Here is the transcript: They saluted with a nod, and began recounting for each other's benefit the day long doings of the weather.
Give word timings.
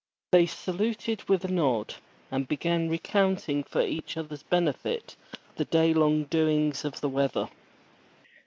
They 0.31 0.47
saluted 0.47 1.29
with 1.29 1.45
a 1.45 1.47
nod, 1.47 1.93
and 2.31 2.47
began 2.47 2.89
recounting 2.89 3.63
for 3.63 3.81
each 3.83 4.17
other's 4.17 4.41
benefit 4.41 5.15
the 5.57 5.65
day 5.65 5.93
long 5.93 6.23
doings 6.23 6.83
of 6.83 7.01
the 7.01 7.09
weather. 7.09 7.49